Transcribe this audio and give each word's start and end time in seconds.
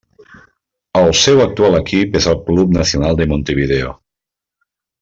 El 1.01 1.13
seu 1.23 1.41
actual 1.43 1.77
equip 1.81 2.17
és 2.21 2.29
el 2.33 2.39
Club 2.49 2.73
Nacional 2.79 3.21
de 3.21 3.29
Montevideo. 3.35 3.93